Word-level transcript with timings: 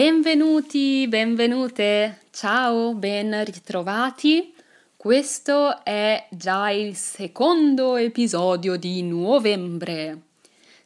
Benvenuti, 0.00 1.06
benvenute, 1.08 2.20
ciao, 2.30 2.94
ben 2.94 3.44
ritrovati. 3.44 4.54
Questo 4.96 5.84
è 5.84 6.26
già 6.30 6.70
il 6.70 6.96
secondo 6.96 7.96
episodio 7.96 8.76
di 8.76 9.02
novembre. 9.02 10.20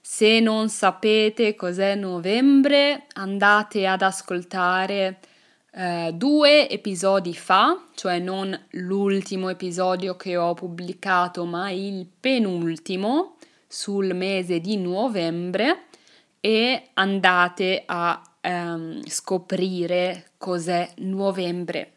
Se 0.01 0.41
non 0.41 0.69
sapete 0.69 1.55
cos'è 1.55 1.95
novembre, 1.95 3.07
andate 3.13 3.87
ad 3.87 4.03
ascoltare 4.03 5.21
eh, 5.71 6.11
due 6.13 6.69
episodi 6.69 7.35
fa, 7.35 7.85
cioè 7.95 8.19
non 8.19 8.67
l'ultimo 8.71 9.49
episodio 9.49 10.17
che 10.17 10.37
ho 10.37 10.55
pubblicato, 10.55 11.45
ma 11.45 11.71
il 11.71 12.05
penultimo 12.19 13.37
sul 13.69 14.13
mese 14.13 14.59
di 14.59 14.77
novembre 14.77 15.85
e 16.41 16.89
andate 16.95 17.85
a 17.87 18.21
ehm, 18.45 19.03
scoprire 19.07 20.33
cos'è 20.37 20.91
novembre. 20.99 21.93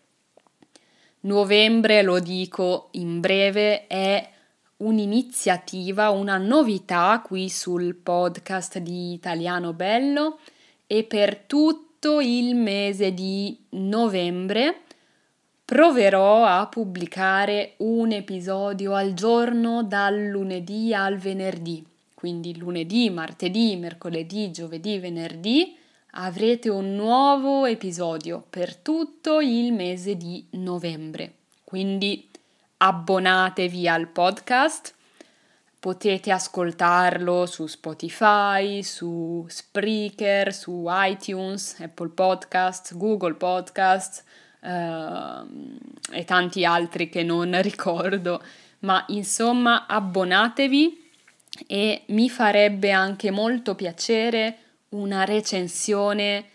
Novembre, 1.22 2.02
lo 2.04 2.20
dico 2.20 2.88
in 2.92 3.20
breve, 3.20 3.88
è 3.88 4.30
un'iniziativa, 4.78 6.10
una 6.10 6.38
novità 6.38 7.22
qui 7.26 7.50
sul 7.50 7.96
podcast 7.96 8.78
di 8.78 9.14
Italiano 9.14 9.74
Bello 9.74 10.40
e 10.86 11.04
per 11.04 11.38
tutto 11.40 12.22
il 12.22 12.56
mese 12.56 13.14
di 13.14 13.58
novembre 13.72 14.82
proverò 15.66 16.46
a 16.46 16.68
pubblicare 16.68 17.74
un 17.78 18.12
episodio 18.12 18.94
al 18.94 19.14
giorno 19.14 19.84
dal 19.84 20.28
lunedì 20.28 20.94
al 20.94 21.18
venerdì. 21.18 21.86
Quindi 22.14 22.58
lunedì, 22.58 23.10
martedì, 23.10 23.76
mercoledì, 23.76 24.50
giovedì, 24.52 24.98
venerdì 24.98 25.76
avrete 26.20 26.70
un 26.70 26.96
nuovo 26.96 27.66
episodio 27.66 28.44
per 28.50 28.76
tutto 28.76 29.40
il 29.40 29.72
mese 29.72 30.16
di 30.16 30.46
novembre. 30.52 31.34
Quindi 31.64 32.28
abbonatevi 32.78 33.88
al 33.88 34.08
podcast, 34.08 34.96
potete 35.80 36.32
ascoltarlo 36.32 37.46
su 37.46 37.68
Spotify, 37.68 38.82
su 38.82 39.46
Spreaker, 39.48 40.54
su 40.54 40.86
iTunes, 40.90 41.80
Apple 41.82 42.10
Podcasts, 42.10 42.98
Google 42.98 43.36
Podcasts 43.36 44.24
eh, 44.62 45.42
e 46.14 46.26
tanti 46.26 46.66
altri 46.66 47.10
che 47.10 47.22
non 47.22 47.56
ricordo, 47.62 48.42
ma 48.80 49.04
insomma 49.10 49.86
abbonatevi 49.86 51.06
e 51.68 52.04
mi 52.08 52.28
farebbe 52.30 52.90
anche 52.90 53.30
molto 53.30 53.76
piacere 53.76 54.58
una 54.90 55.24
recensione, 55.24 56.46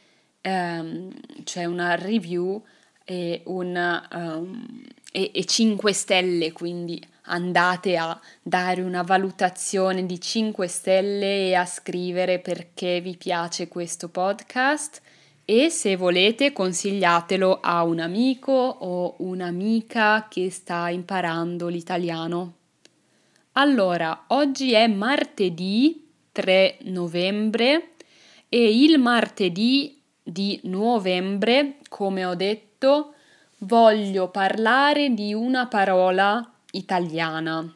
ehm, 0.41 1.11
cioè 1.45 1.65
una 1.65 1.95
review 1.95 2.63
e, 3.05 3.43
un, 3.47 4.03
um, 4.13 4.83
e, 5.11 5.31
e 5.35 5.45
5 5.45 5.93
stelle, 5.93 6.53
quindi 6.53 7.01
andate 7.27 7.97
a 7.97 8.19
dare 8.43 8.83
una 8.83 9.03
valutazione 9.03 10.07
di 10.07 10.21
5 10.21 10.67
stelle 10.67 11.49
e 11.49 11.55
a 11.55 11.67
scrivere 11.67 12.39
perché 12.39 13.01
vi 13.01 13.17
piace 13.17 13.69
questo 13.69 14.09
podcast 14.09 15.01
e 15.45 15.71
se 15.71 15.97
volete 15.97 16.53
consigliatelo 16.53 17.61
a 17.61 17.83
un 17.83 18.01
amico 18.01 18.53
o 18.53 19.17
un'amica 19.19 20.27
che 20.29 20.51
sta 20.51 20.89
imparando 20.89 21.69
l'italiano. 21.69 22.55
Allora, 23.53 24.25
oggi 24.29 24.73
è 24.73 24.87
martedì 24.87 26.09
3 26.33 26.79
novembre 26.85 27.92
e 28.55 28.83
il 28.85 28.99
martedì 28.99 29.99
di 30.23 30.61
novembre, 30.65 31.79
come 31.89 32.27
ho 32.27 32.35
detto, 32.35 33.15
voglio 33.61 34.29
parlare 34.29 35.15
di 35.15 35.33
una 35.33 35.69
parola 35.69 36.53
italiana. 36.73 37.75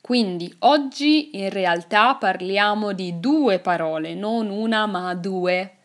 Quindi 0.00 0.54
oggi 0.60 1.36
in 1.36 1.50
realtà 1.50 2.14
parliamo 2.14 2.92
di 2.92 3.18
due 3.18 3.58
parole, 3.58 4.14
non 4.14 4.48
una 4.48 4.86
ma 4.86 5.12
due. 5.16 5.78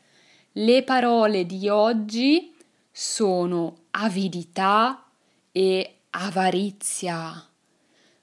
Le 0.52 0.84
parole 0.84 1.48
di 1.48 1.68
oggi 1.68 2.54
sono 2.92 3.86
avidità 3.90 5.04
e 5.52 5.96
avarizia. 6.12 7.44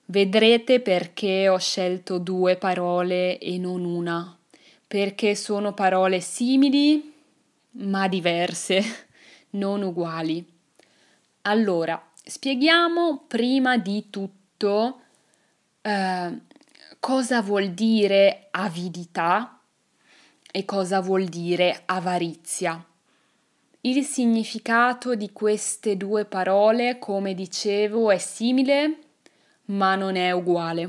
Vedrete 0.04 0.78
perché 0.78 1.49
ho 1.49 1.59
scelto 1.59 2.19
due 2.19 2.54
parole 2.54 3.38
e 3.38 3.59
non 3.59 3.84
una 3.84 4.37
perché 4.92 5.34
sono 5.34 5.72
parole 5.72 6.20
simili 6.20 7.14
ma 7.76 8.08
diverse, 8.08 9.06
non 9.56 9.80
uguali. 9.80 10.47
Allora, 11.42 12.10
spieghiamo 12.22 13.25
prima 13.26 13.78
di 13.78 14.10
tutto 14.10 15.00
eh, 15.81 16.38
cosa 17.00 17.41
vuol 17.41 17.70
dire 17.70 18.48
avidità 18.50 19.62
e 20.50 20.66
cosa 20.66 21.00
vuol 21.00 21.25
dire 21.25 21.84
avarizia. 21.86 22.84
Il 23.81 24.04
significato 24.04 25.14
di 25.14 25.32
queste 25.32 25.97
due 25.97 26.26
parole, 26.26 26.98
come 26.98 27.32
dicevo, 27.32 28.10
è 28.10 28.19
simile 28.19 28.98
ma 29.69 29.94
non 29.94 30.16
è 30.16 30.32
uguale. 30.32 30.84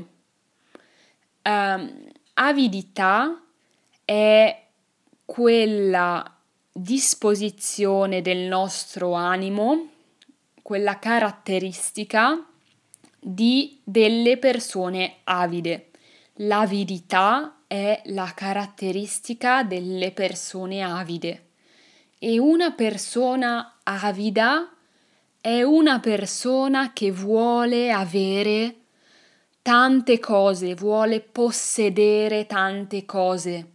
Uh, 1.42 2.10
avidità 2.34 3.38
è 4.04 4.62
quella 5.24 6.36
disposizione 6.72 8.20
del 8.20 8.46
nostro 8.46 9.12
animo, 9.12 9.88
quella 10.62 10.98
caratteristica 10.98 12.44
di 13.18 13.80
delle 13.82 14.36
persone 14.38 15.16
avide. 15.24 15.90
L'avidità 16.38 17.62
è 17.66 18.02
la 18.06 18.32
caratteristica 18.34 19.62
delle 19.62 20.10
persone 20.12 20.82
avide 20.82 21.46
e 22.18 22.38
una 22.38 22.72
persona 22.72 23.78
avida 23.82 24.68
è 25.40 25.62
una 25.62 26.00
persona 26.00 26.92
che 26.92 27.12
vuole 27.12 27.92
avere 27.92 28.76
tante 29.60 30.18
cose, 30.18 30.74
vuole 30.74 31.20
possedere 31.20 32.46
tante 32.46 33.04
cose. 33.04 33.73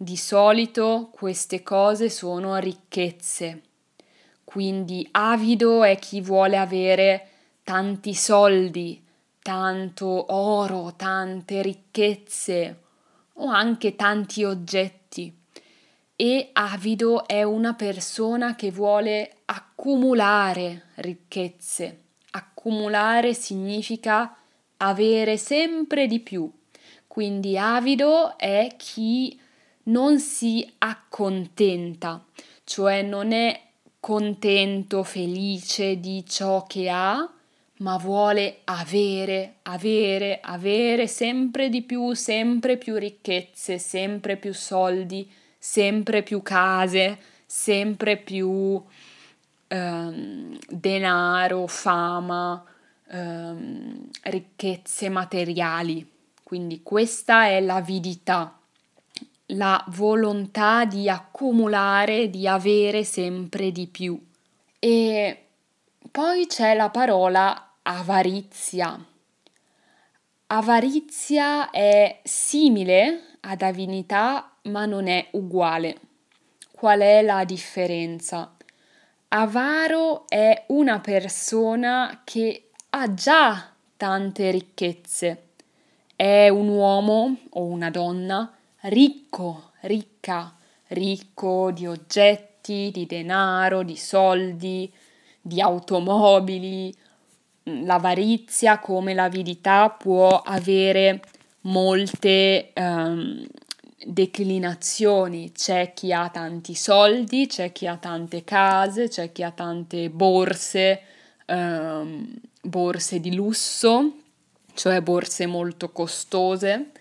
Di 0.00 0.16
solito 0.16 1.10
queste 1.10 1.64
cose 1.64 2.08
sono 2.08 2.54
ricchezze, 2.58 3.62
quindi 4.44 5.04
avido 5.10 5.82
è 5.82 5.98
chi 5.98 6.20
vuole 6.20 6.56
avere 6.56 7.28
tanti 7.64 8.14
soldi, 8.14 9.04
tanto 9.42 10.32
oro, 10.32 10.94
tante 10.94 11.62
ricchezze 11.62 12.78
o 13.32 13.48
anche 13.48 13.96
tanti 13.96 14.44
oggetti. 14.44 15.36
E 16.14 16.50
avido 16.52 17.26
è 17.26 17.42
una 17.42 17.74
persona 17.74 18.54
che 18.54 18.70
vuole 18.70 19.38
accumulare 19.46 20.90
ricchezze. 20.94 22.02
Accumulare 22.30 23.34
significa 23.34 24.36
avere 24.76 25.36
sempre 25.36 26.06
di 26.06 26.20
più. 26.20 26.48
Quindi 27.08 27.58
avido 27.58 28.38
è 28.38 28.74
chi 28.76 29.46
non 29.88 30.18
si 30.20 30.70
accontenta, 30.78 32.24
cioè 32.64 33.02
non 33.02 33.32
è 33.32 33.60
contento, 34.00 35.02
felice 35.02 35.98
di 35.98 36.24
ciò 36.26 36.64
che 36.66 36.88
ha, 36.88 37.28
ma 37.78 37.96
vuole 37.96 38.60
avere, 38.64 39.56
avere, 39.62 40.40
avere 40.42 41.06
sempre 41.06 41.68
di 41.68 41.82
più, 41.82 42.12
sempre 42.14 42.76
più 42.76 42.96
ricchezze, 42.96 43.78
sempre 43.78 44.36
più 44.36 44.52
soldi, 44.52 45.30
sempre 45.58 46.22
più 46.22 46.42
case, 46.42 47.18
sempre 47.46 48.16
più 48.16 48.82
ehm, 49.68 50.58
denaro, 50.68 51.66
fama, 51.66 52.64
ehm, 53.08 54.08
ricchezze 54.22 55.08
materiali. 55.08 56.06
Quindi 56.42 56.82
questa 56.82 57.46
è 57.46 57.60
l'avidità 57.60 58.57
la 59.52 59.82
volontà 59.88 60.84
di 60.84 61.08
accumulare, 61.08 62.28
di 62.28 62.46
avere 62.46 63.04
sempre 63.04 63.72
di 63.72 63.86
più. 63.86 64.20
E 64.78 65.44
poi 66.10 66.46
c'è 66.46 66.74
la 66.74 66.90
parola 66.90 67.72
avarizia. 67.82 69.02
Avarizia 70.48 71.70
è 71.70 72.20
simile 72.22 73.36
ad 73.40 73.62
avinità, 73.62 74.52
ma 74.62 74.84
non 74.86 75.06
è 75.06 75.28
uguale. 75.32 75.96
Qual 76.70 77.00
è 77.00 77.22
la 77.22 77.44
differenza? 77.44 78.54
Avaro 79.28 80.24
è 80.28 80.64
una 80.68 81.00
persona 81.00 82.22
che 82.24 82.70
ha 82.90 83.12
già 83.14 83.70
tante 83.96 84.50
ricchezze. 84.50 85.42
È 86.14 86.48
un 86.48 86.68
uomo 86.68 87.36
o 87.50 87.64
una 87.64 87.90
donna 87.90 88.57
ricco, 88.82 89.72
ricca, 89.80 90.56
ricco 90.88 91.70
di 91.70 91.86
oggetti, 91.86 92.90
di 92.92 93.06
denaro, 93.06 93.82
di 93.82 93.96
soldi, 93.96 94.92
di 95.40 95.60
automobili. 95.60 96.94
L'avarizia 97.64 98.78
come 98.78 99.14
l'avidità 99.14 99.90
può 99.90 100.40
avere 100.42 101.20
molte 101.62 102.72
um, 102.74 103.46
declinazioni. 104.04 105.52
C'è 105.52 105.92
chi 105.92 106.12
ha 106.12 106.28
tanti 106.30 106.74
soldi, 106.74 107.46
c'è 107.46 107.72
chi 107.72 107.86
ha 107.86 107.96
tante 107.96 108.44
case, 108.44 109.08
c'è 109.08 109.32
chi 109.32 109.42
ha 109.42 109.50
tante 109.50 110.08
borse, 110.08 111.02
um, 111.46 112.32
borse 112.62 113.20
di 113.20 113.34
lusso, 113.34 114.12
cioè 114.74 115.00
borse 115.02 115.46
molto 115.46 115.90
costose, 115.90 116.92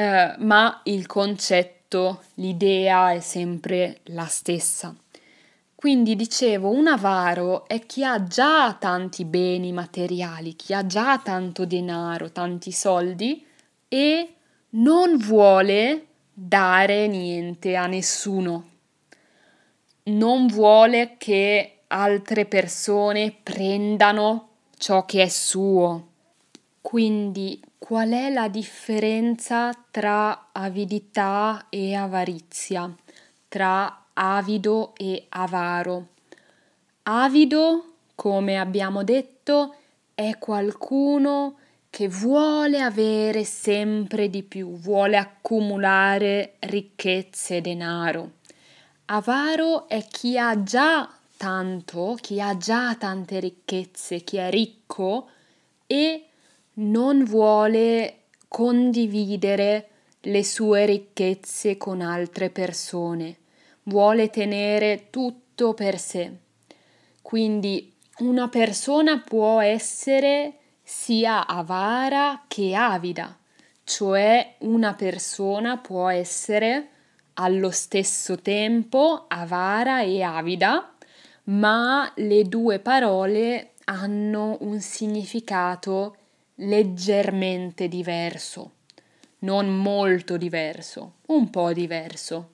uh, 0.00 0.44
ma 0.44 0.80
il 0.84 1.06
concetto, 1.06 2.22
l'idea 2.34 3.12
è 3.12 3.20
sempre 3.20 4.00
la 4.04 4.26
stessa. 4.26 4.94
Quindi 5.74 6.14
dicevo, 6.14 6.70
un 6.70 6.88
avaro 6.88 7.66
è 7.66 7.86
chi 7.86 8.04
ha 8.04 8.22
già 8.24 8.74
tanti 8.74 9.24
beni 9.24 9.72
materiali, 9.72 10.54
chi 10.54 10.74
ha 10.74 10.84
già 10.86 11.18
tanto 11.18 11.64
denaro, 11.64 12.30
tanti 12.30 12.70
soldi 12.70 13.44
e 13.88 14.34
non 14.70 15.16
vuole 15.16 16.06
dare 16.34 17.06
niente 17.06 17.76
a 17.76 17.86
nessuno. 17.86 18.68
Non 20.04 20.46
vuole 20.48 21.14
che 21.16 21.80
altre 21.86 22.44
persone 22.44 23.34
prendano 23.42 24.48
ciò 24.76 25.06
che 25.06 25.22
è 25.22 25.28
suo. 25.28 26.09
Quindi 26.82 27.62
qual 27.78 28.10
è 28.10 28.30
la 28.30 28.48
differenza 28.48 29.70
tra 29.90 30.48
avidità 30.52 31.66
e 31.68 31.94
avarizia? 31.94 32.92
Tra 33.48 34.06
avido 34.14 34.94
e 34.96 35.26
avaro. 35.28 36.08
Avido, 37.02 37.94
come 38.14 38.58
abbiamo 38.58 39.04
detto, 39.04 39.74
è 40.14 40.38
qualcuno 40.38 41.56
che 41.90 42.08
vuole 42.08 42.80
avere 42.80 43.44
sempre 43.44 44.30
di 44.30 44.42
più, 44.42 44.76
vuole 44.76 45.16
accumulare 45.16 46.54
ricchezze 46.60 47.56
e 47.56 47.60
denaro. 47.60 48.32
Avaro 49.06 49.88
è 49.88 50.06
chi 50.06 50.38
ha 50.38 50.62
già 50.62 51.12
tanto, 51.36 52.16
chi 52.20 52.40
ha 52.40 52.56
già 52.56 52.94
tante 52.94 53.40
ricchezze, 53.40 54.20
chi 54.20 54.36
è 54.36 54.50
ricco 54.50 55.28
e 55.86 56.29
non 56.80 57.24
vuole 57.24 58.24
condividere 58.48 59.88
le 60.20 60.44
sue 60.44 60.84
ricchezze 60.86 61.76
con 61.76 62.00
altre 62.00 62.50
persone 62.50 63.38
vuole 63.84 64.30
tenere 64.30 65.08
tutto 65.10 65.74
per 65.74 65.98
sé. 65.98 66.32
Quindi 67.22 67.92
una 68.18 68.48
persona 68.48 69.18
può 69.18 69.60
essere 69.60 70.54
sia 70.82 71.46
avara 71.46 72.44
che 72.48 72.74
avida, 72.74 73.36
cioè 73.84 74.56
una 74.60 74.94
persona 74.94 75.78
può 75.78 76.08
essere 76.08 76.88
allo 77.34 77.70
stesso 77.70 78.36
tempo 78.40 79.24
avara 79.28 80.02
e 80.02 80.22
avida, 80.22 80.94
ma 81.44 82.10
le 82.16 82.44
due 82.44 82.78
parole 82.80 83.72
hanno 83.84 84.58
un 84.60 84.80
significato 84.80 86.16
leggermente 86.60 87.88
diverso, 87.88 88.72
non 89.40 89.68
molto 89.68 90.36
diverso, 90.36 91.14
un 91.26 91.48
po' 91.48 91.72
diverso. 91.72 92.48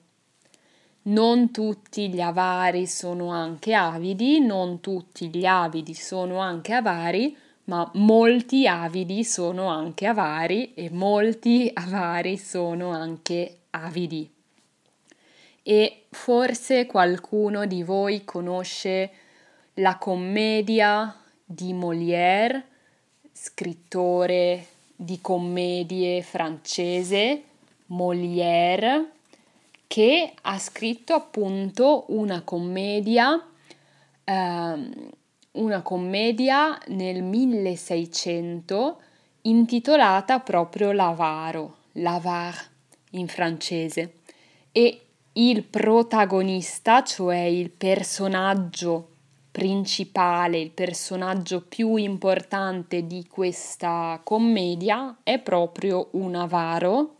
Non 1.03 1.51
tutti 1.51 2.09
gli 2.09 2.21
avari 2.21 2.85
sono 2.85 3.29
anche 3.29 3.73
avidi, 3.73 4.39
non 4.39 4.81
tutti 4.81 5.29
gli 5.29 5.45
avidi 5.45 5.93
sono 5.93 6.39
anche 6.39 6.73
avari, 6.73 7.35
ma 7.65 7.89
molti 7.95 8.67
avidi 8.67 9.23
sono 9.23 9.67
anche 9.67 10.05
avari 10.05 10.73
e 10.73 10.89
molti 10.89 11.69
avari 11.73 12.37
sono 12.37 12.91
anche 12.91 13.59
avidi. 13.71 14.29
E 15.63 16.05
forse 16.09 16.85
qualcuno 16.85 17.65
di 17.65 17.83
voi 17.83 18.23
conosce 18.23 19.11
la 19.75 19.97
commedia 19.97 21.13
di 21.43 21.73
Molière, 21.73 22.65
scrittore 23.39 24.65
di 24.95 25.21
commedie 25.21 26.23
francese, 26.23 27.43
Molière 27.87 29.11
che 29.85 30.33
ha 30.41 30.57
scritto 30.57 31.13
appunto 31.13 32.05
una 32.09 32.41
commedia, 32.41 33.41
ehm, 34.23 35.09
una 35.51 35.81
commedia 35.81 36.77
nel 36.87 37.23
1600 37.23 39.01
intitolata 39.43 40.39
proprio 40.39 40.91
L'Avaro, 40.91 41.77
L'Avar 41.93 42.55
in 43.11 43.27
francese. 43.27 44.15
E 44.71 45.01
il 45.33 45.63
protagonista, 45.63 47.03
cioè 47.03 47.37
il 47.37 47.69
personaggio 47.69 49.11
principale, 49.57 50.59
il 50.59 50.69
personaggio 50.69 51.65
più 51.67 51.95
importante 51.95 53.07
di 53.07 53.25
questa 53.27 54.21
commedia 54.23 55.17
è 55.23 55.39
proprio 55.39 56.09
un 56.11 56.35
avaro 56.35 57.15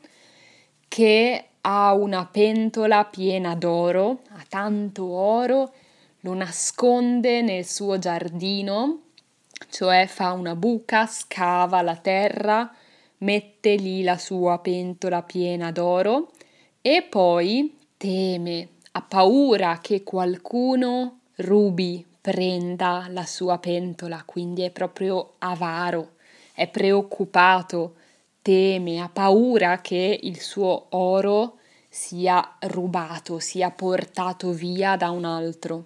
che 0.87 1.45
ha 1.61 1.95
una 1.95 2.27
pentola 2.27 3.05
piena 3.05 3.55
d'oro, 3.55 4.19
ha 4.33 4.45
tanto 4.47 5.09
oro, 5.09 5.73
lo 6.19 6.35
nasconde 6.35 7.41
nel 7.41 7.65
suo 7.65 7.97
giardino, 7.97 8.99
cioè 9.71 10.05
fa 10.05 10.33
una 10.33 10.53
buca, 10.53 11.07
scava 11.07 11.81
la 11.81 11.95
terra, 11.95 12.71
mette 13.19 13.73
lì 13.77 14.03
la 14.03 14.19
sua 14.19 14.59
pentola 14.59 15.23
piena 15.23 15.71
d'oro 15.71 16.33
e 16.81 17.01
poi 17.01 17.75
teme, 17.97 18.67
ha 18.91 19.01
paura 19.01 19.79
che 19.81 20.03
qualcuno 20.03 21.21
rubi, 21.37 22.05
prenda 22.27 23.07
la 23.11 23.25
sua 23.25 23.57
pentola, 23.57 24.23
quindi 24.25 24.63
è 24.63 24.69
proprio 24.69 25.35
avaro, 25.37 26.15
è 26.53 26.67
preoccupato 26.67 27.93
teme, 28.41 28.99
ha 28.99 29.07
paura 29.07 29.79
che 29.79 30.19
il 30.23 30.41
suo 30.41 30.87
oro 30.89 31.59
sia 31.87 32.57
rubato, 32.59 33.39
sia 33.39 33.71
portato 33.71 34.51
via 34.51 34.97
da 34.97 35.09
un 35.09 35.23
altro. 35.23 35.85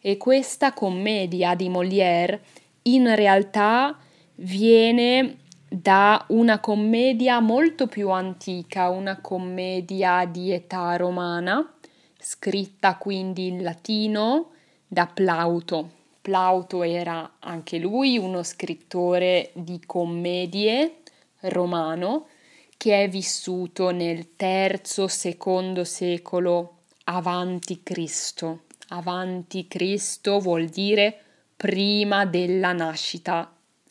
E 0.00 0.16
questa 0.16 0.72
commedia 0.72 1.54
di 1.54 1.68
Molière 1.68 2.42
in 2.82 3.14
realtà 3.14 3.96
viene 4.34 5.36
da 5.68 6.24
una 6.30 6.58
commedia 6.58 7.38
molto 7.38 7.86
più 7.86 8.10
antica, 8.10 8.88
una 8.88 9.20
commedia 9.20 10.24
di 10.24 10.50
età 10.50 10.96
romana, 10.96 11.72
scritta 12.18 12.96
quindi 12.96 13.46
in 13.46 13.62
latino 13.62 14.50
da 14.86 15.06
Plauto. 15.06 15.90
Plauto 16.20 16.82
era 16.82 17.36
anche 17.38 17.78
lui 17.78 18.18
uno 18.18 18.42
scrittore 18.42 19.50
di 19.54 19.80
commedie 19.86 21.02
romano 21.40 22.26
che 22.76 23.04
è 23.04 23.08
vissuto 23.08 23.90
nel 23.90 24.36
terzo, 24.36 25.08
secondo 25.08 25.84
secolo 25.84 26.78
avanti 27.04 27.82
Cristo. 27.82 28.64
Avanti 28.88 29.66
Cristo 29.66 30.38
vuol 30.38 30.66
dire 30.66 31.18
prima 31.56 32.26
della 32.26 32.72
nascita 32.72 33.50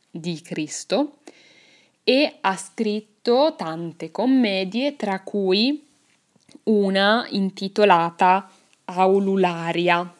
di 0.10 0.40
Cristo 0.42 1.18
e 2.04 2.38
ha 2.42 2.56
scritto 2.56 3.56
tante 3.58 4.12
commedie, 4.12 4.96
tra 4.96 5.22
cui 5.22 5.86
una 6.64 7.26
intitolata 7.30 8.50
Aulularia, 8.86 10.15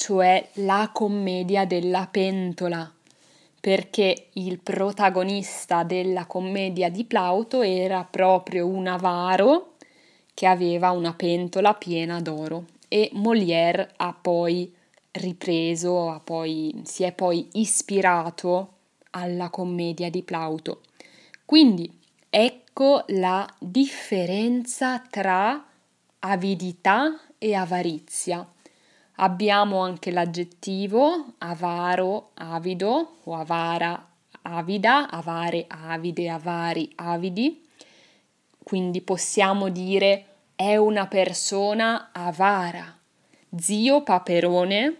cioè 0.00 0.48
la 0.54 0.88
commedia 0.94 1.66
della 1.66 2.08
pentola 2.10 2.90
perché 3.60 4.28
il 4.32 4.58
protagonista 4.58 5.82
della 5.82 6.24
commedia 6.24 6.88
di 6.88 7.04
Plauto 7.04 7.60
era 7.60 8.02
proprio 8.10 8.66
un 8.66 8.86
avaro 8.86 9.74
che 10.32 10.46
aveva 10.46 10.90
una 10.92 11.12
pentola 11.12 11.74
piena 11.74 12.18
d'oro 12.18 12.64
e 12.88 13.10
Molière 13.12 13.92
ha 13.96 14.14
poi 14.18 14.74
ripreso, 15.10 16.18
poi, 16.24 16.80
si 16.82 17.02
è 17.02 17.12
poi 17.12 17.46
ispirato 17.52 18.72
alla 19.10 19.50
commedia 19.50 20.08
di 20.08 20.22
Plauto. 20.22 20.80
Quindi 21.44 21.92
ecco 22.30 23.04
la 23.08 23.46
differenza 23.58 24.98
tra 25.10 25.62
avidità 26.20 27.20
e 27.36 27.54
avarizia. 27.54 28.50
Abbiamo 29.22 29.80
anche 29.80 30.10
l'aggettivo 30.10 31.34
avaro, 31.38 32.30
avido 32.36 33.16
o 33.24 33.34
avara, 33.34 34.08
avida, 34.42 35.10
avare, 35.10 35.66
avide, 35.68 36.30
avari, 36.30 36.90
avidi. 36.94 37.62
Quindi 38.62 39.02
possiamo 39.02 39.68
dire 39.68 40.24
è 40.54 40.76
una 40.76 41.06
persona 41.06 42.08
avara. 42.12 42.96
Zio 43.58 44.02
Paperone, 44.02 44.96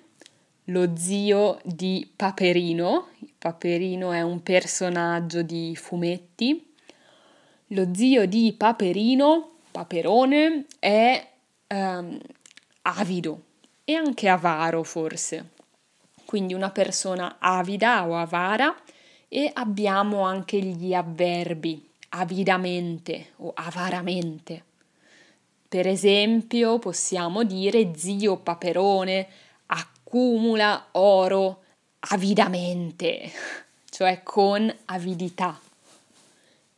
lo 0.64 0.94
zio 0.96 1.58
di 1.64 2.06
Paperino, 2.14 3.08
Paperino 3.38 4.12
è 4.12 4.20
un 4.20 4.42
personaggio 4.42 5.40
di 5.40 5.74
fumetti, 5.76 6.74
lo 7.68 7.88
zio 7.94 8.26
di 8.26 8.52
Paperino, 8.52 9.52
Paperone, 9.70 10.66
è 10.78 11.26
um, 11.68 12.18
avido 12.82 13.44
e 13.90 13.94
anche 13.94 14.28
avaro 14.28 14.85
forse. 14.85 15.50
Quindi 16.25 16.54
una 16.54 16.70
persona 16.70 17.38
avida 17.40 18.06
o 18.06 18.16
avara 18.16 18.73
e 19.26 19.50
abbiamo 19.52 20.20
anche 20.20 20.61
gli 20.61 20.94
avverbi 20.94 21.90
avidamente 22.11 23.32
o 23.38 23.50
avaramente. 23.52 24.64
Per 25.68 25.88
esempio 25.88 26.78
possiamo 26.78 27.42
dire 27.42 27.92
zio 27.97 28.37
Paperone 28.37 29.26
accumula 29.66 30.87
oro 30.92 31.62
avidamente, 32.11 33.28
cioè 33.90 34.23
con 34.23 34.73
avidità. 34.85 35.59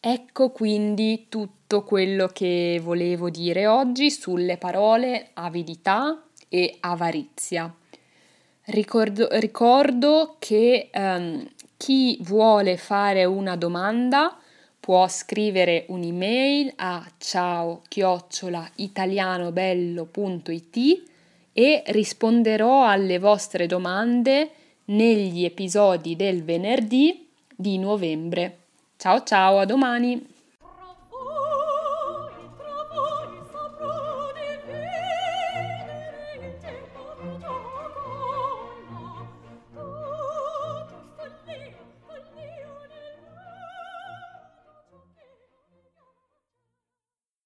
Ecco 0.00 0.50
quindi 0.50 1.26
tutto 1.28 1.84
quello 1.84 2.26
che 2.28 2.80
volevo 2.82 3.28
dire 3.28 3.66
oggi 3.66 4.10
sulle 4.10 4.56
parole 4.56 5.28
avidità 5.34 6.18
e 6.52 6.76
avarizia. 6.80 7.74
Ricordo, 8.64 9.28
ricordo 9.32 10.36
che 10.38 10.90
um, 10.92 11.48
chi 11.78 12.18
vuole 12.20 12.76
fare 12.76 13.24
una 13.24 13.56
domanda 13.56 14.36
può 14.78 15.08
scrivere 15.08 15.86
un'email 15.88 16.74
a 16.76 17.10
ciao 17.16 17.80
chiocciola 17.88 18.70
italianobello.it 18.76 21.02
e 21.54 21.82
risponderò 21.86 22.86
alle 22.86 23.18
vostre 23.18 23.66
domande 23.66 24.50
negli 24.86 25.44
episodi 25.44 26.16
del 26.16 26.44
venerdì 26.44 27.28
di 27.56 27.78
novembre. 27.78 28.58
Ciao 28.98 29.22
ciao, 29.22 29.58
a 29.58 29.64
domani! 29.64 30.31